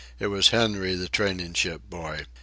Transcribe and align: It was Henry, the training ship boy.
It 0.17 0.25
was 0.33 0.47
Henry, 0.49 0.95
the 0.95 1.07
training 1.07 1.53
ship 1.53 1.83
boy. 1.87 2.25